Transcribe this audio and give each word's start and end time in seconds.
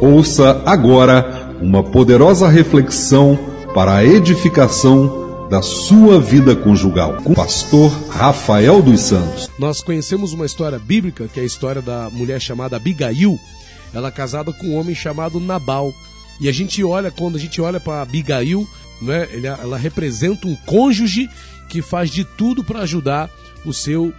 Ouça 0.00 0.62
agora 0.64 1.56
uma 1.60 1.82
poderosa 1.82 2.48
reflexão 2.48 3.36
para 3.74 3.96
a 3.96 4.04
edificação 4.04 5.48
da 5.50 5.60
sua 5.60 6.20
vida 6.20 6.54
conjugal 6.54 7.14
com 7.24 7.32
o 7.32 7.34
pastor 7.34 7.90
Rafael 8.08 8.80
dos 8.80 9.00
Santos. 9.00 9.50
Nós 9.58 9.82
conhecemos 9.82 10.32
uma 10.32 10.46
história 10.46 10.78
bíblica, 10.78 11.26
que 11.26 11.40
é 11.40 11.42
a 11.42 11.46
história 11.46 11.82
da 11.82 12.08
mulher 12.10 12.40
chamada 12.40 12.76
Abigail. 12.76 13.40
Ela 13.92 14.06
é 14.06 14.12
casada 14.12 14.52
com 14.52 14.68
um 14.68 14.76
homem 14.76 14.94
chamado 14.94 15.40
Nabal. 15.40 15.92
E 16.40 16.48
a 16.48 16.52
gente 16.52 16.84
olha, 16.84 17.10
quando 17.10 17.34
a 17.34 17.40
gente 17.40 17.60
olha 17.60 17.80
para 17.80 18.00
Abigail, 18.00 18.68
né, 19.02 19.26
ela 19.60 19.76
representa 19.76 20.46
um 20.46 20.54
cônjuge 20.64 21.28
que 21.68 21.82
faz 21.82 22.08
de 22.08 22.22
tudo 22.22 22.62
para 22.62 22.80
ajudar 22.80 23.28
o 23.66 23.72
seu 23.72 24.12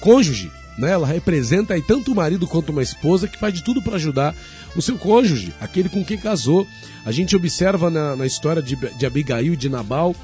cônjuge. 0.00 0.50
Né? 0.78 0.90
Ela 0.90 1.06
representa 1.06 1.74
aí 1.74 1.82
tanto 1.82 2.12
o 2.12 2.14
marido 2.14 2.46
quanto 2.46 2.70
uma 2.70 2.82
esposa 2.82 3.28
que 3.28 3.38
faz 3.38 3.54
de 3.54 3.62
tudo 3.62 3.82
para 3.82 3.96
ajudar 3.96 4.34
o 4.74 4.82
seu 4.82 4.96
cônjuge, 4.96 5.54
aquele 5.60 5.88
com 5.88 6.04
quem 6.04 6.16
casou. 6.16 6.66
A 7.04 7.12
gente 7.12 7.36
observa 7.36 7.90
na, 7.90 8.16
na 8.16 8.26
história 8.26 8.62
de, 8.62 8.76
de 8.76 9.06
Abigail 9.06 9.54
e 9.54 9.56
de 9.56 9.68
Nabal 9.68 10.14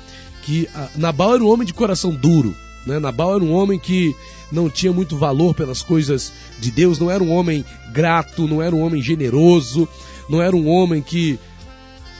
que 0.42 0.68
a, 0.74 0.88
Nabal 0.96 1.34
era 1.34 1.44
um 1.44 1.48
homem 1.48 1.66
de 1.66 1.74
coração 1.74 2.14
duro. 2.14 2.54
Né? 2.86 2.98
Nabal 2.98 3.36
era 3.36 3.44
um 3.44 3.52
homem 3.52 3.78
que 3.78 4.14
não 4.50 4.70
tinha 4.70 4.92
muito 4.92 5.16
valor 5.16 5.54
pelas 5.54 5.82
coisas 5.82 6.32
de 6.58 6.70
Deus, 6.70 6.98
não 6.98 7.10
era 7.10 7.22
um 7.22 7.30
homem 7.30 7.64
grato, 7.92 8.48
não 8.48 8.62
era 8.62 8.74
um 8.74 8.80
homem 8.80 9.02
generoso, 9.02 9.86
não 10.28 10.40
era 10.40 10.56
um 10.56 10.66
homem 10.66 11.02
que 11.02 11.38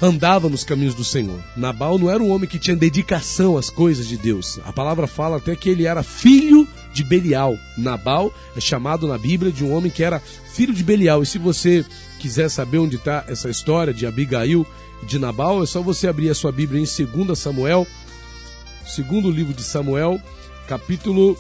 andava 0.01 0.49
nos 0.49 0.65
caminhos 0.65 0.95
do 0.95 1.05
Senhor. 1.05 1.41
Nabal 1.57 1.99
não 1.99 2.11
era 2.11 2.23
um 2.23 2.31
homem 2.31 2.49
que 2.49 2.59
tinha 2.59 2.77
dedicação 2.77 3.57
às 3.57 3.71
coisas 3.71 4.07
de 4.07 4.17
Deus. 4.17 4.61
A 4.65 4.73
palavra 4.73 5.07
fala 5.07 5.39
até 5.39 5.57
que 5.57 5.69
ele 5.69 5.87
era 5.87 6.03
filho 6.03 6.69
de 6.99 7.05
Belial. 7.05 7.57
Nabal 7.77 8.35
é 8.57 8.61
chamado 8.61 9.07
na 9.07 9.17
Bíblia 9.17 9.53
de 9.53 9.65
um 9.65 9.73
homem 9.73 9.91
que 9.91 10.03
era 10.03 10.21
filho 10.53 10.75
de 10.75 10.83
Belial. 10.83 11.23
E 11.23 11.27
se 11.27 11.39
você 11.39 11.85
quiser 12.19 12.49
saber 12.49 12.79
onde 12.79 12.97
está 12.97 13.25
essa 13.29 13.49
história 13.49 13.95
de 13.95 14.05
Abigail 14.05 14.67
e 15.03 15.07
de 15.07 15.17
Nabal, 15.17 15.63
é 15.63 15.67
só 15.67 15.81
você 15.81 16.09
abrir 16.09 16.29
a 16.29 16.35
sua 16.35 16.51
Bíblia 16.51 16.83
em 16.83 17.25
2 17.25 17.39
Samuel, 17.39 17.87
segundo 18.85 19.31
livro 19.31 19.55
de 19.55 19.63
Samuel, 19.63 20.21
capítulo. 20.67 21.39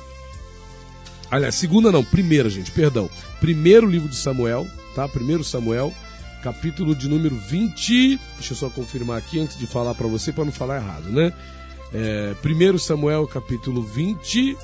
Aliás, 1.29 1.57
segunda 1.57 1.91
não, 1.91 2.05
primeira, 2.05 2.49
gente, 2.49 2.71
perdão. 2.71 3.11
Primeiro 3.41 3.87
livro 3.87 4.09
de 4.09 4.17
Samuel, 4.17 4.65
tá? 4.95 5.09
Primeiro 5.09 5.43
Samuel, 5.43 5.93
capítulo 6.41 6.95
de 6.95 7.09
número 7.09 7.35
20. 7.35 8.17
Deixa 8.37 8.53
eu 8.53 8.57
só 8.57 8.71
confirmar 8.71 9.19
aqui 9.19 9.41
antes 9.41 9.59
de 9.59 9.67
falar 9.67 9.95
para 9.97 10.07
você, 10.07 10.33
para 10.33 10.45
não 10.45 10.53
falar 10.53 10.77
errado, 10.77 11.11
né? 11.11 11.33
É, 11.93 12.35
primeiro 12.43 12.79
Samuel, 12.79 13.27
capítulo 13.27 13.83
20 13.83 14.57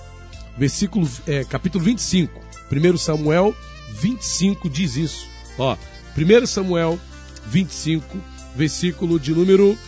versículo, 0.56 1.08
é, 1.27 1.44
capítulo 1.44 1.84
25. 1.84 2.42
1 2.70 2.97
Samuel 2.97 3.55
25 4.00 4.69
diz 4.69 4.97
isso. 4.97 5.27
Ó, 5.58 5.77
1 6.16 6.47
Samuel 6.47 6.98
25, 7.47 8.19
versículo 8.56 9.20
de 9.20 9.32
número 9.32 9.78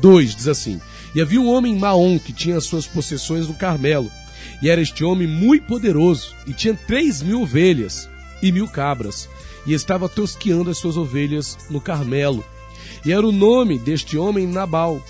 2 0.00 0.34
diz 0.34 0.48
assim: 0.48 0.80
E 1.14 1.20
havia 1.20 1.40
um 1.40 1.48
homem 1.48 1.76
Maom 1.78 2.18
que 2.18 2.32
tinha 2.32 2.56
as 2.56 2.64
suas 2.64 2.86
possessões 2.86 3.48
no 3.48 3.54
Carmelo. 3.54 4.10
E 4.60 4.68
era 4.68 4.80
este 4.80 5.04
homem 5.04 5.26
muito 5.26 5.66
poderoso, 5.66 6.34
e 6.46 6.52
tinha 6.52 6.74
três 6.74 7.20
mil 7.22 7.42
ovelhas 7.42 8.08
e 8.40 8.52
mil 8.52 8.68
cabras, 8.68 9.28
e 9.66 9.72
estava 9.72 10.08
tosqueando 10.08 10.70
as 10.70 10.78
suas 10.78 10.96
ovelhas 10.96 11.58
no 11.70 11.80
Carmelo. 11.80 12.44
E 13.04 13.12
era 13.12 13.26
o 13.26 13.32
nome 13.32 13.78
deste 13.78 14.16
homem 14.16 14.46
Nabal. 14.46 15.04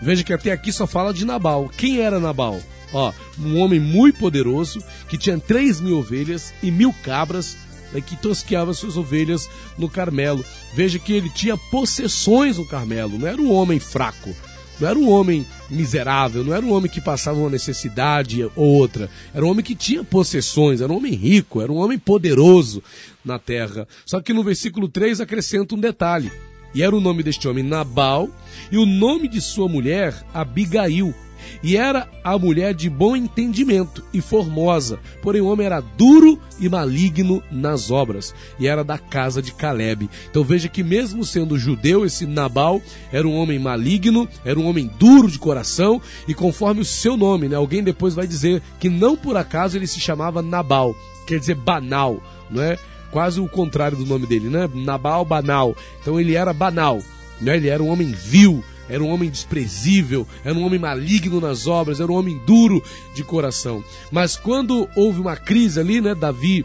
Veja 0.00 0.24
que 0.24 0.32
até 0.32 0.52
aqui 0.52 0.72
só 0.72 0.86
fala 0.86 1.12
de 1.12 1.24
Nabal. 1.24 1.70
Quem 1.76 2.00
era 2.00 2.18
Nabal? 2.18 2.60
Ó, 2.94 3.12
um 3.38 3.58
homem 3.58 3.80
muito 3.80 4.20
poderoso 4.20 4.82
que 5.08 5.18
tinha 5.18 5.38
três 5.38 5.80
mil 5.80 5.98
ovelhas 5.98 6.54
e 6.62 6.70
mil 6.70 6.94
cabras 7.02 7.56
né, 7.92 8.00
que 8.00 8.16
tosqueava 8.16 8.72
suas 8.72 8.96
ovelhas 8.96 9.50
no 9.76 9.88
Carmelo. 9.88 10.44
Veja 10.74 10.98
que 10.98 11.12
ele 11.12 11.28
tinha 11.28 11.56
possessões 11.56 12.56
no 12.56 12.64
Carmelo, 12.64 13.18
não 13.18 13.26
era 13.26 13.42
um 13.42 13.52
homem 13.52 13.80
fraco, 13.80 14.34
não 14.80 14.88
era 14.88 14.98
um 14.98 15.10
homem 15.10 15.44
miserável, 15.68 16.44
não 16.44 16.54
era 16.54 16.64
um 16.64 16.72
homem 16.72 16.90
que 16.90 17.00
passava 17.00 17.38
uma 17.38 17.50
necessidade 17.50 18.44
ou 18.56 18.66
outra. 18.66 19.10
Era 19.34 19.44
um 19.44 19.50
homem 19.50 19.64
que 19.64 19.74
tinha 19.74 20.04
possessões, 20.04 20.80
era 20.80 20.92
um 20.92 20.96
homem 20.96 21.14
rico, 21.14 21.60
era 21.60 21.72
um 21.72 21.76
homem 21.76 21.98
poderoso 21.98 22.82
na 23.24 23.40
terra. 23.40 23.88
Só 24.06 24.20
que 24.20 24.32
no 24.32 24.44
versículo 24.44 24.88
3 24.88 25.20
acrescenta 25.20 25.74
um 25.74 25.80
detalhe. 25.80 26.30
E 26.74 26.82
era 26.82 26.94
o 26.94 27.00
nome 27.00 27.22
deste 27.22 27.46
homem 27.46 27.62
Nabal, 27.62 28.28
e 28.70 28.76
o 28.76 28.84
nome 28.84 29.28
de 29.28 29.40
sua 29.40 29.68
mulher 29.68 30.12
Abigail. 30.34 31.14
E 31.62 31.76
era 31.76 32.08
a 32.22 32.38
mulher 32.38 32.74
de 32.74 32.88
bom 32.88 33.16
entendimento 33.16 34.04
e 34.12 34.20
formosa, 34.20 34.98
porém 35.22 35.40
o 35.40 35.46
homem 35.46 35.66
era 35.66 35.80
duro 35.80 36.38
e 36.58 36.68
maligno 36.68 37.42
nas 37.50 37.90
obras, 37.90 38.34
e 38.58 38.66
era 38.66 38.84
da 38.84 38.98
casa 38.98 39.42
de 39.42 39.52
Caleb. 39.52 40.08
Então 40.30 40.44
veja 40.44 40.68
que, 40.68 40.82
mesmo 40.82 41.24
sendo 41.24 41.58
judeu, 41.58 42.04
esse 42.04 42.26
Nabal 42.26 42.80
era 43.12 43.26
um 43.26 43.34
homem 43.34 43.58
maligno, 43.58 44.28
era 44.44 44.58
um 44.58 44.66
homem 44.66 44.90
duro 44.98 45.30
de 45.30 45.38
coração, 45.38 46.00
e 46.28 46.34
conforme 46.34 46.80
o 46.80 46.84
seu 46.84 47.16
nome, 47.16 47.48
né, 47.48 47.56
alguém 47.56 47.82
depois 47.82 48.14
vai 48.14 48.26
dizer 48.26 48.62
que 48.78 48.88
não 48.88 49.16
por 49.16 49.36
acaso 49.36 49.76
ele 49.76 49.86
se 49.86 50.00
chamava 50.00 50.42
Nabal, 50.42 50.94
quer 51.26 51.38
dizer 51.38 51.54
banal, 51.54 52.22
não 52.50 52.62
é? 52.62 52.78
Quase 53.10 53.40
o 53.40 53.48
contrário 53.48 53.96
do 53.96 54.04
nome 54.04 54.26
dele, 54.26 54.48
né? 54.48 54.68
Nabal 54.74 55.24
banal. 55.24 55.76
Então 56.00 56.18
ele 56.18 56.34
era 56.34 56.52
banal, 56.52 57.00
né? 57.40 57.56
Ele 57.56 57.68
era 57.68 57.82
um 57.82 57.88
homem 57.88 58.10
vil, 58.10 58.64
era 58.88 59.02
um 59.02 59.08
homem 59.08 59.30
desprezível, 59.30 60.26
era 60.44 60.56
um 60.56 60.64
homem 60.64 60.78
maligno 60.78 61.40
nas 61.40 61.66
obras, 61.66 62.00
era 62.00 62.10
um 62.10 62.16
homem 62.16 62.40
duro 62.46 62.82
de 63.14 63.24
coração. 63.24 63.82
Mas 64.10 64.36
quando 64.36 64.88
houve 64.94 65.20
uma 65.20 65.36
crise 65.36 65.80
ali, 65.80 66.00
né, 66.00 66.14
Davi 66.14 66.64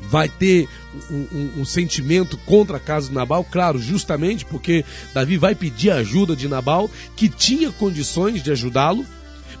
vai 0.00 0.28
ter 0.28 0.68
um, 1.10 1.26
um, 1.32 1.60
um, 1.60 1.64
sentimento 1.64 2.36
contra 2.38 2.76
a 2.76 2.80
casa 2.80 3.08
de 3.08 3.14
Nabal, 3.14 3.44
claro, 3.44 3.78
justamente 3.78 4.44
porque 4.44 4.84
Davi 5.14 5.36
vai 5.36 5.54
pedir 5.54 5.90
ajuda 5.90 6.36
de 6.36 6.48
Nabal, 6.48 6.90
que 7.16 7.28
tinha 7.28 7.70
condições 7.72 8.42
de 8.42 8.50
ajudá-lo, 8.50 9.06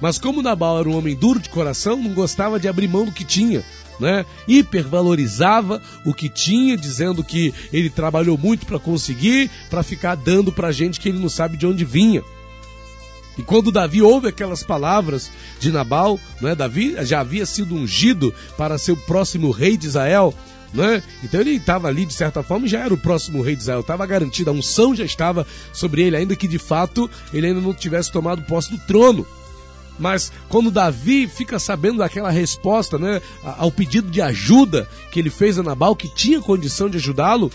mas 0.00 0.18
como 0.18 0.42
Nabal 0.42 0.80
era 0.80 0.88
um 0.88 0.96
homem 0.96 1.14
duro 1.14 1.40
de 1.40 1.48
coração, 1.48 1.96
não 1.96 2.12
gostava 2.12 2.60
de 2.60 2.68
abrir 2.68 2.88
mão 2.88 3.06
do 3.06 3.12
que 3.12 3.24
tinha 3.24 3.64
né? 3.98 4.24
Hipervalorizava 4.46 5.80
o 6.04 6.12
que 6.12 6.28
tinha, 6.28 6.76
dizendo 6.76 7.22
que 7.22 7.52
ele 7.72 7.90
trabalhou 7.90 8.36
muito 8.36 8.66
para 8.66 8.78
conseguir, 8.78 9.50
para 9.70 9.82
ficar 9.82 10.14
dando 10.14 10.52
para 10.52 10.72
gente 10.72 11.00
que 11.00 11.08
ele 11.08 11.18
não 11.18 11.28
sabe 11.28 11.56
de 11.56 11.66
onde 11.66 11.84
vinha. 11.84 12.22
E 13.36 13.42
quando 13.42 13.72
Davi 13.72 14.00
ouve 14.00 14.28
aquelas 14.28 14.62
palavras 14.62 15.30
de 15.58 15.72
Nabal, 15.72 16.20
né? 16.40 16.54
Davi 16.54 16.96
já 17.04 17.20
havia 17.20 17.44
sido 17.44 17.74
ungido 17.74 18.32
para 18.56 18.78
ser 18.78 18.92
o 18.92 18.96
próximo 18.96 19.50
rei 19.50 19.76
de 19.76 19.86
Israel, 19.86 20.32
né? 20.72 21.02
Então 21.22 21.40
ele 21.40 21.52
estava 21.52 21.88
ali, 21.88 22.04
de 22.04 22.14
certa 22.14 22.42
forma, 22.42 22.68
já 22.68 22.80
era 22.80 22.94
o 22.94 22.98
próximo 22.98 23.42
rei 23.42 23.56
de 23.56 23.62
Israel, 23.62 23.80
estava 23.80 24.06
garantida, 24.06 24.50
a 24.50 24.54
unção 24.54 24.94
já 24.94 25.04
estava 25.04 25.46
sobre 25.72 26.02
ele, 26.02 26.16
ainda 26.16 26.36
que 26.36 26.46
de 26.46 26.58
fato 26.58 27.10
ele 27.32 27.48
ainda 27.48 27.60
não 27.60 27.74
tivesse 27.74 28.10
tomado 28.10 28.42
posse 28.42 28.70
do 28.70 28.78
trono. 28.78 29.26
Mas 29.98 30.32
quando 30.48 30.70
Davi 30.70 31.28
fica 31.28 31.58
sabendo 31.58 31.98
daquela 31.98 32.30
resposta, 32.30 32.98
né, 32.98 33.20
ao 33.42 33.70
pedido 33.70 34.10
de 34.10 34.20
ajuda 34.20 34.88
que 35.10 35.20
ele 35.20 35.30
fez 35.30 35.58
a 35.58 35.62
Nabal, 35.62 35.94
que 35.94 36.08
tinha 36.08 36.40
condição 36.40 36.88
de 36.90 36.96
ajudá-lo, 36.96 37.50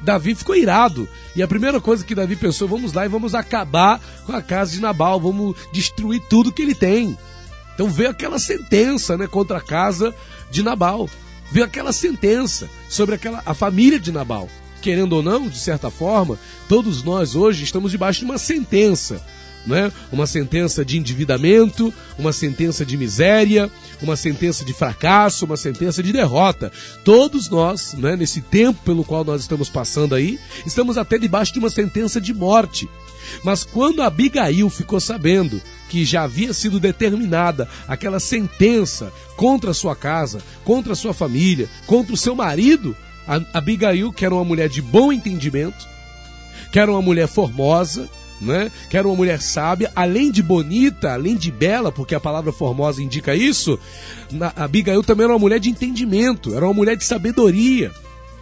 Davi 0.00 0.34
ficou 0.34 0.56
irado. 0.56 1.08
E 1.34 1.42
a 1.42 1.48
primeira 1.48 1.80
coisa 1.80 2.04
que 2.04 2.14
Davi 2.14 2.36
pensou, 2.36 2.68
vamos 2.68 2.92
lá 2.92 3.04
e 3.04 3.08
vamos 3.08 3.34
acabar 3.34 4.00
com 4.24 4.32
a 4.32 4.42
casa 4.42 4.72
de 4.72 4.80
Nabal, 4.80 5.20
vamos 5.20 5.56
destruir 5.72 6.22
tudo 6.28 6.52
que 6.52 6.62
ele 6.62 6.74
tem. 6.74 7.16
Então 7.74 7.88
veio 7.88 8.10
aquela 8.10 8.38
sentença, 8.38 9.16
né, 9.16 9.26
contra 9.26 9.58
a 9.58 9.62
casa 9.62 10.14
de 10.50 10.62
Nabal. 10.62 11.08
Veio 11.50 11.66
aquela 11.66 11.92
sentença 11.92 12.68
sobre 12.88 13.14
aquela 13.14 13.42
a 13.44 13.54
família 13.54 13.98
de 13.98 14.12
Nabal. 14.12 14.48
Querendo 14.80 15.14
ou 15.14 15.22
não, 15.22 15.48
de 15.48 15.58
certa 15.58 15.90
forma, 15.90 16.38
todos 16.68 17.02
nós 17.02 17.34
hoje 17.34 17.64
estamos 17.64 17.90
debaixo 17.90 18.20
de 18.20 18.26
uma 18.26 18.38
sentença 18.38 19.24
né? 19.66 19.90
uma 20.12 20.26
sentença 20.26 20.84
de 20.84 20.98
endividamento, 20.98 21.92
uma 22.18 22.32
sentença 22.32 22.84
de 22.84 22.96
miséria, 22.96 23.70
uma 24.02 24.16
sentença 24.16 24.64
de 24.64 24.72
fracasso, 24.72 25.44
uma 25.44 25.56
sentença 25.56 26.02
de 26.02 26.12
derrota. 26.12 26.70
Todos 27.04 27.48
nós, 27.48 27.94
né, 27.94 28.16
nesse 28.16 28.40
tempo 28.40 28.80
pelo 28.84 29.04
qual 29.04 29.24
nós 29.24 29.40
estamos 29.40 29.68
passando 29.68 30.14
aí, 30.14 30.38
estamos 30.66 30.98
até 30.98 31.18
debaixo 31.18 31.52
de 31.52 31.58
uma 31.58 31.70
sentença 31.70 32.20
de 32.20 32.34
morte. 32.34 32.88
Mas 33.42 33.64
quando 33.64 34.02
Abigail 34.02 34.68
ficou 34.68 35.00
sabendo 35.00 35.60
que 35.88 36.04
já 36.04 36.24
havia 36.24 36.52
sido 36.52 36.80
determinada 36.80 37.68
aquela 37.86 38.20
sentença 38.20 39.12
contra 39.36 39.70
a 39.70 39.74
sua 39.74 39.96
casa, 39.96 40.40
contra 40.64 40.92
a 40.92 40.96
sua 40.96 41.14
família, 41.14 41.68
contra 41.86 42.12
o 42.12 42.18
seu 42.18 42.34
marido, 42.34 42.96
Abigail, 43.52 44.12
que 44.12 44.24
era 44.24 44.34
uma 44.34 44.44
mulher 44.44 44.68
de 44.68 44.82
bom 44.82 45.12
entendimento, 45.12 45.86
que 46.70 46.78
era 46.78 46.90
uma 46.90 47.00
mulher 47.00 47.28
formosa, 47.28 48.08
né? 48.40 48.70
Era 48.92 49.08
uma 49.08 49.16
mulher 49.16 49.40
sábia, 49.40 49.90
além 49.94 50.30
de 50.30 50.42
bonita, 50.42 51.12
além 51.12 51.36
de 51.36 51.50
bela, 51.50 51.90
porque 51.90 52.14
a 52.14 52.20
palavra 52.20 52.52
formosa 52.52 53.02
indica 53.02 53.34
isso, 53.34 53.78
a 54.56 54.64
Abigail 54.64 55.02
também 55.02 55.24
era 55.24 55.32
uma 55.32 55.38
mulher 55.38 55.58
de 55.58 55.70
entendimento, 55.70 56.54
era 56.54 56.64
uma 56.64 56.74
mulher 56.74 56.96
de 56.96 57.04
sabedoria. 57.04 57.90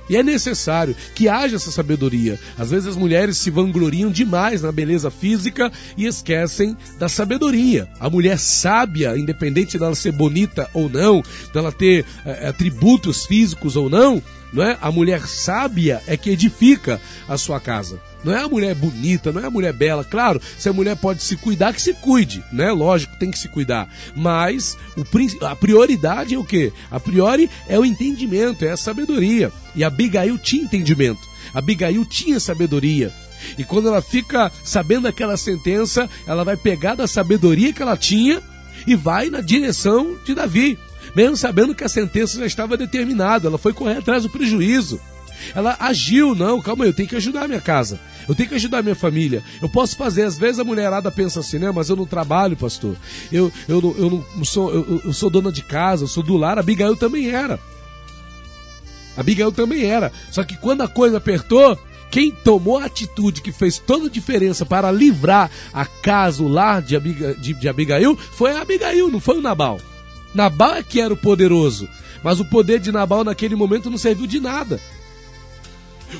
E 0.08 0.16
é 0.16 0.22
necessário 0.22 0.96
que 1.14 1.28
haja 1.28 1.56
essa 1.56 1.70
sabedoria. 1.70 2.38
Às 2.58 2.70
vezes 2.70 2.88
as 2.88 2.96
mulheres 2.96 3.38
se 3.38 3.50
vangloriam 3.50 4.10
demais 4.10 4.60
na 4.60 4.72
beleza 4.72 5.10
física 5.10 5.72
e 5.96 6.06
esquecem 6.06 6.76
da 6.98 7.08
sabedoria. 7.08 7.88
A 7.98 8.10
mulher 8.10 8.38
sábia, 8.38 9.16
independente 9.16 9.78
dela 9.78 9.94
ser 9.94 10.12
bonita 10.12 10.68
ou 10.74 10.88
não, 10.88 11.22
dela 11.54 11.72
ter 11.72 12.04
é, 12.26 12.48
atributos 12.48 13.24
físicos 13.24 13.76
ou 13.76 13.88
não, 13.88 14.22
não 14.52 14.62
é? 14.62 14.76
A 14.80 14.90
mulher 14.90 15.26
sábia 15.26 16.02
é 16.06 16.16
que 16.16 16.30
edifica 16.30 17.00
a 17.28 17.36
sua 17.36 17.58
casa. 17.58 18.00
Não 18.24 18.32
é 18.32 18.42
a 18.42 18.48
mulher 18.48 18.74
bonita, 18.74 19.32
não 19.32 19.40
é 19.40 19.46
a 19.46 19.50
mulher 19.50 19.72
bela. 19.72 20.04
Claro, 20.04 20.40
se 20.56 20.68
a 20.68 20.72
mulher 20.72 20.96
pode 20.96 21.22
se 21.22 21.36
cuidar, 21.36 21.72
que 21.72 21.82
se 21.82 21.92
cuide, 21.94 22.42
né? 22.52 22.70
Lógico, 22.70 23.16
tem 23.18 23.30
que 23.30 23.38
se 23.38 23.48
cuidar. 23.48 23.88
Mas 24.14 24.76
o, 24.96 25.04
a 25.46 25.56
prioridade 25.56 26.34
é 26.34 26.38
o 26.38 26.44
quê? 26.44 26.72
A 26.90 27.00
priori 27.00 27.50
é 27.68 27.78
o 27.78 27.84
entendimento, 27.84 28.64
é 28.64 28.70
a 28.70 28.76
sabedoria. 28.76 29.50
E 29.74 29.82
Abigail 29.82 30.38
tinha 30.38 30.62
entendimento. 30.62 31.20
Abigail 31.52 32.04
tinha 32.04 32.38
sabedoria. 32.38 33.12
E 33.58 33.64
quando 33.64 33.88
ela 33.88 34.00
fica 34.00 34.52
sabendo 34.62 35.08
aquela 35.08 35.36
sentença, 35.36 36.08
ela 36.26 36.44
vai 36.44 36.56
pegar 36.56 36.94
da 36.94 37.08
sabedoria 37.08 37.72
que 37.72 37.82
ela 37.82 37.96
tinha 37.96 38.40
e 38.86 38.94
vai 38.94 39.30
na 39.30 39.40
direção 39.40 40.16
de 40.24 40.34
Davi 40.34 40.78
mesmo 41.14 41.36
sabendo 41.36 41.74
que 41.74 41.84
a 41.84 41.88
sentença 41.88 42.38
já 42.38 42.46
estava 42.46 42.76
determinada, 42.76 43.48
ela 43.48 43.58
foi 43.58 43.72
correr 43.72 43.98
atrás 43.98 44.22
do 44.22 44.30
prejuízo. 44.30 45.00
Ela 45.54 45.76
agiu, 45.80 46.34
não, 46.34 46.60
calma 46.60 46.84
aí, 46.84 46.90
eu 46.90 46.94
tenho 46.94 47.08
que 47.08 47.16
ajudar 47.16 47.44
a 47.44 47.48
minha 47.48 47.60
casa. 47.60 47.98
Eu 48.28 48.34
tenho 48.34 48.48
que 48.48 48.54
ajudar 48.54 48.78
a 48.78 48.82
minha 48.82 48.94
família. 48.94 49.42
Eu 49.60 49.68
posso 49.68 49.96
fazer, 49.96 50.22
às 50.22 50.38
vezes 50.38 50.60
a 50.60 50.64
mulherada 50.64 51.10
pensa 51.10 51.40
assim, 51.40 51.58
né? 51.58 51.70
Mas 51.74 51.88
eu 51.88 51.96
não 51.96 52.06
trabalho, 52.06 52.56
pastor. 52.56 52.96
Eu, 53.30 53.52
eu, 53.68 53.80
eu 53.98 54.24
não 54.36 54.44
sou, 54.44 54.72
eu, 54.72 55.02
eu 55.04 55.12
sou 55.12 55.28
dona 55.28 55.50
de 55.50 55.62
casa, 55.62 56.04
eu 56.04 56.08
sou 56.08 56.22
do 56.22 56.36
lar. 56.36 56.58
Abigail 56.58 56.96
também 56.96 57.30
era. 57.30 57.58
Abigail 59.16 59.52
também 59.52 59.84
era. 59.84 60.12
Só 60.30 60.44
que 60.44 60.56
quando 60.56 60.82
a 60.82 60.88
coisa 60.88 61.18
apertou, 61.18 61.76
quem 62.10 62.30
tomou 62.30 62.78
a 62.78 62.84
atitude 62.84 63.42
que 63.42 63.52
fez 63.52 63.78
toda 63.78 64.06
a 64.06 64.10
diferença 64.10 64.64
para 64.64 64.92
livrar 64.92 65.50
a 65.72 65.84
casa, 65.84 66.42
o 66.42 66.48
lar 66.48 66.80
de, 66.80 66.96
Abigail, 66.96 67.34
de, 67.36 67.54
de 67.54 67.68
Abigail 67.68 68.16
foi 68.16 68.52
a 68.52 68.62
Abigail, 68.62 69.10
não 69.10 69.20
foi 69.20 69.38
o 69.38 69.42
Nabal. 69.42 69.80
Nabal 70.34 70.74
é 70.76 70.82
que 70.82 71.00
era 71.00 71.12
o 71.12 71.16
poderoso, 71.16 71.88
mas 72.22 72.40
o 72.40 72.44
poder 72.44 72.80
de 72.80 72.92
Nabal 72.92 73.24
naquele 73.24 73.54
momento 73.54 73.90
não 73.90 73.98
serviu 73.98 74.26
de 74.26 74.40
nada. 74.40 74.80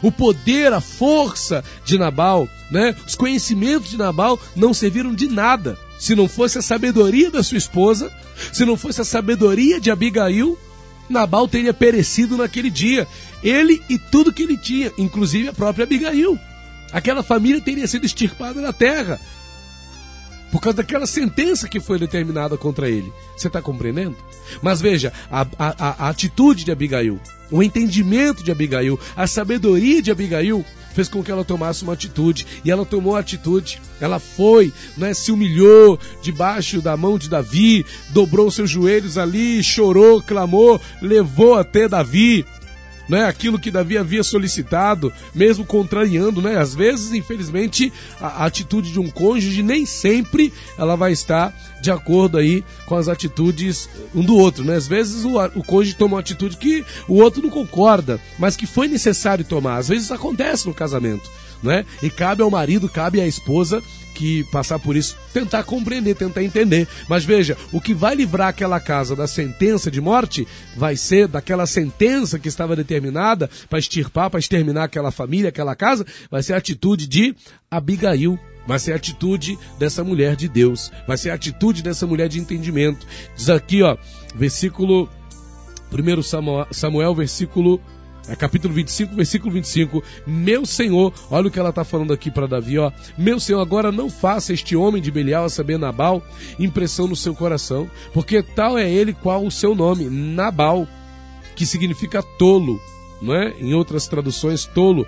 O 0.02 0.10
poder, 0.10 0.72
a 0.72 0.80
força 0.80 1.62
de 1.84 1.98
Nabal, 1.98 2.48
né? 2.70 2.94
Os 3.06 3.14
conhecimentos 3.14 3.90
de 3.90 3.98
Nabal 3.98 4.40
não 4.56 4.72
serviram 4.72 5.14
de 5.14 5.28
nada. 5.28 5.78
Se 5.98 6.14
não 6.14 6.28
fosse 6.28 6.58
a 6.58 6.62
sabedoria 6.62 7.30
da 7.30 7.42
sua 7.42 7.58
esposa, 7.58 8.10
se 8.52 8.64
não 8.64 8.76
fosse 8.76 9.00
a 9.00 9.04
sabedoria 9.04 9.80
de 9.80 9.90
Abigail, 9.90 10.58
Nabal 11.08 11.46
teria 11.46 11.74
perecido 11.74 12.36
naquele 12.36 12.70
dia. 12.70 13.06
Ele 13.42 13.82
e 13.88 13.98
tudo 13.98 14.32
que 14.32 14.42
ele 14.42 14.56
tinha, 14.56 14.90
inclusive 14.96 15.48
a 15.48 15.52
própria 15.52 15.84
Abigail. 15.84 16.38
Aquela 16.90 17.22
família 17.22 17.60
teria 17.60 17.86
sido 17.86 18.06
extirpada 18.06 18.60
da 18.60 18.72
terra 18.72 19.20
por 20.52 20.60
causa 20.60 20.76
daquela 20.76 21.06
sentença 21.06 21.66
que 21.66 21.80
foi 21.80 21.98
determinada 21.98 22.58
contra 22.58 22.88
ele. 22.88 23.10
Você 23.34 23.46
está 23.46 23.62
compreendendo? 23.62 24.14
Mas 24.60 24.82
veja, 24.82 25.10
a, 25.30 25.46
a, 25.58 26.06
a, 26.06 26.08
atitude 26.10 26.62
de 26.62 26.70
Abigail, 26.70 27.18
o 27.50 27.62
entendimento 27.62 28.44
de 28.44 28.52
Abigail, 28.52 29.00
a 29.16 29.26
sabedoria 29.26 30.02
de 30.02 30.10
Abigail 30.10 30.62
fez 30.94 31.08
com 31.08 31.22
que 31.22 31.30
ela 31.30 31.42
tomasse 31.42 31.82
uma 31.82 31.94
atitude. 31.94 32.46
E 32.62 32.70
ela 32.70 32.84
tomou 32.84 33.16
a 33.16 33.20
atitude. 33.20 33.80
Ela 33.98 34.18
foi, 34.18 34.70
né, 34.94 35.14
se 35.14 35.32
humilhou 35.32 35.98
debaixo 36.20 36.82
da 36.82 36.96
mão 36.98 37.16
de 37.16 37.30
Davi, 37.30 37.86
dobrou 38.10 38.50
seus 38.50 38.68
joelhos 38.68 39.16
ali, 39.16 39.62
chorou, 39.62 40.22
clamou, 40.22 40.78
levou 41.00 41.54
até 41.54 41.88
Davi 41.88 42.44
né, 43.08 43.24
aquilo 43.24 43.58
que 43.58 43.70
Davi 43.70 43.98
havia 43.98 44.22
solicitado, 44.22 45.12
mesmo 45.34 45.64
contrariando, 45.64 46.40
né? 46.40 46.58
Às 46.58 46.74
vezes, 46.74 47.12
infelizmente, 47.12 47.92
a, 48.20 48.26
a, 48.42 48.46
atitude 48.46 48.92
de 48.92 49.00
um 49.00 49.10
cônjuge 49.10 49.62
nem 49.62 49.84
sempre 49.84 50.52
ela 50.78 50.96
vai 50.96 51.12
estar 51.12 51.54
de 51.80 51.90
acordo 51.90 52.38
aí 52.38 52.64
com 52.86 52.94
as 52.96 53.08
atitudes 53.08 53.88
um 54.14 54.22
do 54.22 54.36
outro, 54.36 54.64
né? 54.64 54.76
Às 54.76 54.86
vezes 54.86 55.24
o, 55.24 55.38
o 55.54 55.64
cônjuge 55.64 55.96
toma 55.96 56.14
uma 56.14 56.20
atitude 56.20 56.56
que 56.56 56.84
o 57.08 57.14
outro 57.14 57.42
não 57.42 57.50
concorda, 57.50 58.20
mas 58.38 58.56
que 58.56 58.66
foi 58.66 58.88
necessário 58.88 59.44
tomar. 59.44 59.76
Às 59.76 59.88
vezes 59.88 60.10
acontece 60.10 60.66
no 60.66 60.74
casamento, 60.74 61.28
né? 61.62 61.84
E 62.02 62.10
cabe 62.10 62.42
ao 62.42 62.50
marido, 62.50 62.88
cabe 62.88 63.20
à 63.20 63.26
esposa 63.26 63.82
que 64.14 64.44
passar 64.44 64.78
por 64.78 64.94
isso, 64.94 65.16
tentar 65.32 65.64
compreender, 65.64 66.14
tentar 66.14 66.42
entender. 66.42 66.86
Mas 67.08 67.24
veja, 67.24 67.56
o 67.72 67.80
que 67.80 67.94
vai 67.94 68.14
livrar 68.14 68.48
aquela 68.48 68.78
casa 68.78 69.16
da 69.16 69.26
sentença 69.26 69.90
de 69.90 70.00
morte 70.00 70.46
vai 70.76 70.96
ser 70.96 71.26
daquela 71.26 71.66
sentença 71.66 72.38
que 72.38 72.48
estava 72.48 72.76
determinada 72.76 73.48
para 73.68 73.78
extirpar, 73.78 74.30
para 74.30 74.40
exterminar 74.40 74.84
aquela 74.84 75.10
família, 75.10 75.48
aquela 75.48 75.74
casa, 75.74 76.06
vai 76.30 76.42
ser 76.42 76.54
a 76.54 76.58
atitude 76.58 77.06
de 77.06 77.34
Abigail. 77.70 78.38
Vai 78.64 78.78
ser 78.78 78.92
a 78.92 78.96
atitude 78.96 79.58
dessa 79.76 80.04
mulher 80.04 80.36
de 80.36 80.48
Deus. 80.48 80.92
Vai 81.04 81.18
ser 81.18 81.30
a 81.30 81.34
atitude 81.34 81.82
dessa 81.82 82.06
mulher 82.06 82.28
de 82.28 82.38
entendimento. 82.38 83.04
Diz 83.34 83.50
aqui, 83.50 83.82
ó, 83.82 83.96
versículo 84.36 85.08
1 85.92 86.70
Samuel, 86.70 87.12
versículo 87.12 87.80
é 88.28 88.36
capítulo 88.36 88.72
25, 88.72 89.14
versículo 89.14 89.52
25. 89.52 90.02
Meu 90.26 90.64
Senhor, 90.64 91.12
olha 91.30 91.48
o 91.48 91.50
que 91.50 91.58
ela 91.58 91.70
está 91.70 91.84
falando 91.84 92.12
aqui 92.12 92.30
para 92.30 92.46
Davi, 92.46 92.78
ó. 92.78 92.92
Meu 93.18 93.40
Senhor, 93.40 93.60
agora 93.60 93.90
não 93.90 94.08
faça 94.08 94.52
este 94.52 94.76
homem 94.76 95.02
de 95.02 95.10
Belial, 95.10 95.44
a 95.44 95.50
saber 95.50 95.78
Nabal, 95.78 96.22
impressão 96.58 97.08
no 97.08 97.16
seu 97.16 97.34
coração, 97.34 97.90
porque 98.12 98.42
tal 98.42 98.78
é 98.78 98.88
ele 98.88 99.12
qual 99.12 99.44
o 99.44 99.50
seu 99.50 99.74
nome, 99.74 100.04
Nabal, 100.04 100.86
que 101.56 101.66
significa 101.66 102.22
tolo, 102.22 102.80
não 103.20 103.34
é? 103.34 103.54
Em 103.58 103.74
outras 103.74 104.06
traduções, 104.06 104.66
tolo. 104.66 105.06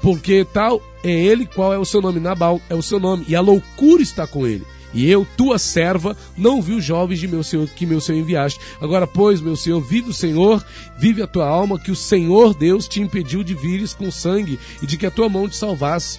Porque 0.00 0.44
tal 0.44 0.80
é 1.02 1.10
ele 1.10 1.46
qual 1.46 1.72
é 1.72 1.78
o 1.78 1.84
seu 1.84 2.00
nome, 2.00 2.20
Nabal 2.20 2.60
é 2.70 2.74
o 2.74 2.82
seu 2.82 2.98
nome, 2.98 3.24
e 3.28 3.36
a 3.36 3.40
loucura 3.40 4.02
está 4.02 4.26
com 4.26 4.46
ele. 4.46 4.64
E 4.96 5.10
eu, 5.10 5.26
tua 5.36 5.58
serva, 5.58 6.16
não 6.38 6.62
vi 6.62 6.72
os 6.72 6.82
jovens 6.82 7.20
de 7.20 7.28
meu 7.28 7.44
Senhor 7.44 7.68
que 7.68 7.84
meu 7.84 8.00
Senhor 8.00 8.18
enviaste. 8.18 8.58
Agora, 8.80 9.06
pois, 9.06 9.42
meu 9.42 9.54
Senhor, 9.54 9.78
vive 9.78 10.08
o 10.08 10.14
Senhor, 10.14 10.64
vive 10.98 11.20
a 11.20 11.26
tua 11.26 11.46
alma, 11.46 11.78
que 11.78 11.90
o 11.90 11.96
Senhor 11.96 12.54
Deus 12.54 12.88
te 12.88 13.02
impediu 13.02 13.44
de 13.44 13.52
vires 13.52 13.92
com 13.92 14.10
sangue 14.10 14.58
e 14.82 14.86
de 14.86 14.96
que 14.96 15.04
a 15.04 15.10
tua 15.10 15.28
mão 15.28 15.46
te 15.46 15.54
salvasse. 15.54 16.18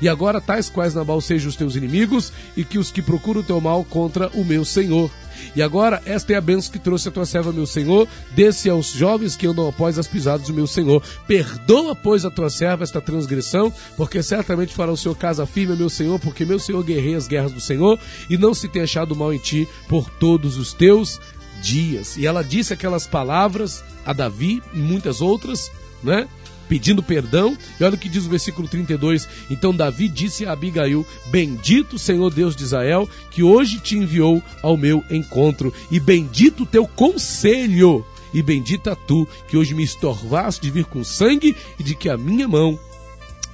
E 0.00 0.08
agora, 0.08 0.40
tais 0.40 0.68
quais 0.68 0.94
Nabal 0.94 1.20
sejam 1.20 1.48
os 1.48 1.56
teus 1.56 1.76
inimigos 1.76 2.32
e 2.56 2.64
que 2.64 2.78
os 2.78 2.90
que 2.90 3.02
procuram 3.02 3.40
o 3.40 3.44
teu 3.44 3.60
mal 3.60 3.84
contra 3.84 4.28
o 4.34 4.44
meu 4.44 4.64
Senhor. 4.64 5.10
E 5.54 5.62
agora, 5.62 6.02
esta 6.04 6.32
é 6.32 6.36
a 6.36 6.40
bênção 6.40 6.72
que 6.72 6.78
trouxe 6.78 7.08
a 7.08 7.10
tua 7.10 7.26
serva, 7.26 7.52
meu 7.52 7.66
Senhor. 7.66 8.06
Desce 8.32 8.68
aos 8.68 8.92
jovens 8.92 9.36
que 9.36 9.46
andam 9.46 9.68
após 9.68 9.98
as 9.98 10.06
pisadas 10.06 10.46
do 10.46 10.54
meu 10.54 10.66
Senhor. 10.66 11.02
Perdoa, 11.26 11.94
pois, 11.94 12.24
a 12.24 12.30
tua 12.30 12.50
serva 12.50 12.84
esta 12.84 13.00
transgressão, 13.00 13.72
porque 13.96 14.22
certamente 14.22 14.74
fará 14.74 14.92
o 14.92 14.96
Senhor 14.96 15.14
casa 15.16 15.46
firme, 15.46 15.76
meu 15.76 15.90
Senhor, 15.90 16.18
porque 16.18 16.44
meu 16.44 16.58
Senhor 16.58 16.82
guerreia 16.84 17.16
as 17.16 17.26
guerras 17.26 17.52
do 17.52 17.60
Senhor 17.60 17.98
e 18.28 18.36
não 18.36 18.54
se 18.54 18.68
tem 18.68 18.82
achado 18.82 19.16
mal 19.16 19.32
em 19.32 19.38
ti 19.38 19.66
por 19.88 20.08
todos 20.10 20.56
os 20.56 20.72
teus 20.72 21.20
dias. 21.62 22.16
E 22.16 22.26
ela 22.26 22.42
disse 22.42 22.72
aquelas 22.72 23.06
palavras 23.06 23.84
a 24.04 24.12
Davi 24.12 24.62
e 24.72 24.78
muitas 24.78 25.20
outras, 25.20 25.70
né? 26.02 26.28
pedindo 26.70 27.02
perdão. 27.02 27.58
E 27.78 27.84
olha 27.84 27.96
o 27.96 27.98
que 27.98 28.08
diz 28.08 28.24
o 28.24 28.30
versículo 28.30 28.68
32. 28.68 29.28
Então 29.50 29.74
Davi 29.74 30.08
disse 30.08 30.46
a 30.46 30.52
Abigail: 30.52 31.04
Bendito 31.26 31.98
Senhor 31.98 32.32
Deus 32.32 32.54
de 32.54 32.62
Israel, 32.62 33.08
que 33.32 33.42
hoje 33.42 33.80
te 33.80 33.98
enviou 33.98 34.40
ao 34.62 34.76
meu 34.76 35.04
encontro, 35.10 35.74
e 35.90 35.98
bendito 35.98 36.62
o 36.62 36.66
teu 36.66 36.86
conselho, 36.86 38.06
e 38.32 38.40
bendita 38.40 38.94
tu, 38.94 39.26
que 39.48 39.56
hoje 39.56 39.74
me 39.74 39.82
estorvaste 39.82 40.62
de 40.62 40.70
vir 40.70 40.84
com 40.84 41.02
sangue 41.02 41.56
e 41.78 41.82
de 41.82 41.96
que 41.96 42.08
a 42.08 42.16
minha 42.16 42.46
mão 42.46 42.78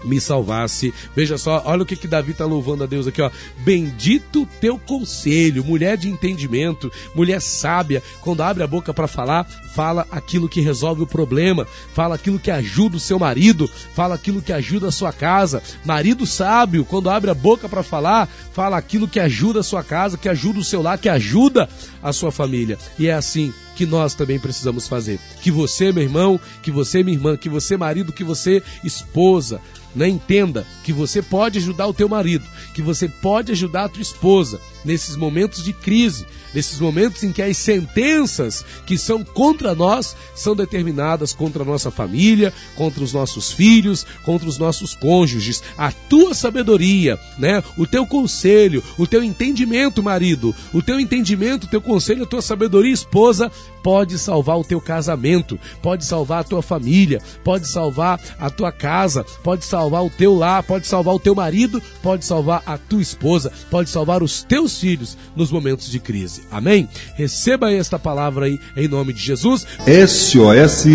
me 0.06 0.20
salvasse. 0.20 0.94
Veja 1.14 1.36
só, 1.36 1.62
olha 1.66 1.82
o 1.82 1.86
que, 1.86 1.96
que 1.96 2.08
Davi 2.08 2.32
está 2.32 2.44
louvando 2.44 2.84
a 2.84 2.86
Deus 2.86 3.06
aqui, 3.06 3.20
ó. 3.20 3.30
Bendito 3.58 4.46
teu 4.60 4.78
conselho, 4.78 5.64
mulher 5.64 5.96
de 5.96 6.08
entendimento, 6.08 6.90
mulher 7.14 7.40
sábia, 7.40 8.02
quando 8.20 8.42
abre 8.42 8.62
a 8.62 8.66
boca 8.66 8.94
para 8.94 9.08
falar, 9.08 9.44
fala 9.74 10.06
aquilo 10.10 10.48
que 10.48 10.60
resolve 10.60 11.02
o 11.02 11.06
problema, 11.06 11.66
fala 11.92 12.14
aquilo 12.14 12.38
que 12.38 12.50
ajuda 12.50 12.96
o 12.96 13.00
seu 13.00 13.18
marido, 13.18 13.68
fala 13.94 14.14
aquilo 14.14 14.40
que 14.40 14.52
ajuda 14.52 14.88
a 14.88 14.92
sua 14.92 15.12
casa. 15.12 15.62
Marido 15.84 16.26
sábio, 16.26 16.84
quando 16.84 17.10
abre 17.10 17.30
a 17.30 17.34
boca 17.34 17.68
para 17.68 17.82
falar, 17.82 18.28
fala 18.52 18.76
aquilo 18.76 19.08
que 19.08 19.20
ajuda 19.20 19.60
a 19.60 19.64
sua 19.64 19.82
casa, 19.82 20.16
que 20.16 20.28
ajuda 20.28 20.60
o 20.60 20.64
seu 20.64 20.80
lar, 20.80 20.98
que 20.98 21.08
ajuda 21.08 21.68
a 22.02 22.12
sua 22.12 22.30
família. 22.30 22.78
E 22.98 23.08
é 23.08 23.12
assim 23.12 23.52
que 23.76 23.86
nós 23.86 24.14
também 24.14 24.40
precisamos 24.40 24.88
fazer. 24.88 25.20
Que 25.42 25.50
você, 25.50 25.92
meu 25.92 26.02
irmão, 26.02 26.40
que 26.62 26.70
você, 26.70 27.02
minha 27.04 27.16
irmã, 27.16 27.36
que 27.36 27.48
você, 27.48 27.76
marido, 27.76 28.12
que 28.12 28.24
você, 28.24 28.62
esposa, 28.82 29.60
né? 29.94 30.08
Entenda 30.08 30.66
que 30.82 30.92
você 30.92 31.22
pode 31.22 31.58
ajudar 31.58 31.86
o 31.86 31.94
teu 31.94 32.08
marido, 32.08 32.44
que 32.74 32.82
você 32.82 33.08
pode 33.08 33.52
ajudar 33.52 33.84
a 33.84 33.88
tua 33.88 34.02
esposa 34.02 34.60
nesses 34.86 35.16
momentos 35.16 35.62
de 35.64 35.72
crise, 35.72 36.24
nesses 36.54 36.78
momentos 36.78 37.22
em 37.22 37.32
que 37.32 37.42
as 37.42 37.56
sentenças 37.58 38.64
que 38.86 38.96
são 38.96 39.22
contra 39.22 39.74
nós 39.74 40.16
são 40.34 40.54
determinadas 40.54 41.32
contra 41.32 41.62
a 41.62 41.66
nossa 41.66 41.90
família, 41.90 42.52
contra 42.76 43.02
os 43.02 43.12
nossos 43.12 43.52
filhos, 43.52 44.06
contra 44.24 44.48
os 44.48 44.56
nossos 44.56 44.94
cônjuges. 44.94 45.62
A 45.76 45.90
tua 45.90 46.32
sabedoria, 46.34 47.18
né? 47.38 47.62
O 47.76 47.86
teu 47.86 48.06
conselho, 48.06 48.82
o 48.96 49.06
teu 49.06 49.22
entendimento, 49.22 50.02
marido, 50.02 50.54
o 50.72 50.80
teu 50.80 50.98
entendimento, 51.00 51.64
o 51.64 51.70
teu 51.70 51.80
conselho, 51.80 52.22
a 52.22 52.26
tua 52.26 52.40
sabedoria, 52.40 52.92
esposa, 52.92 53.50
pode 53.86 54.18
salvar 54.18 54.58
o 54.58 54.64
teu 54.64 54.80
casamento, 54.80 55.56
pode 55.80 56.04
salvar 56.04 56.40
a 56.40 56.44
tua 56.44 56.60
família, 56.60 57.22
pode 57.44 57.68
salvar 57.68 58.20
a 58.36 58.50
tua 58.50 58.72
casa, 58.72 59.24
pode 59.44 59.64
salvar 59.64 60.04
o 60.04 60.10
teu 60.10 60.34
lar, 60.34 60.64
pode 60.64 60.88
salvar 60.88 61.14
o 61.14 61.20
teu 61.20 61.36
marido, 61.36 61.80
pode 62.02 62.24
salvar 62.24 62.64
a 62.66 62.76
tua 62.76 63.00
esposa, 63.00 63.52
pode 63.70 63.88
salvar 63.88 64.24
os 64.24 64.42
teus 64.42 64.80
filhos 64.80 65.16
nos 65.36 65.52
momentos 65.52 65.88
de 65.88 66.00
crise. 66.00 66.42
Amém? 66.50 66.88
Receba 67.14 67.72
esta 67.72 67.96
palavra 67.96 68.46
aí 68.46 68.58
em 68.76 68.88
nome 68.88 69.12
de 69.12 69.20
Jesus. 69.22 69.64
SOS 69.86 70.86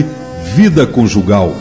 vida 0.53 0.85
conjugal 0.85 1.55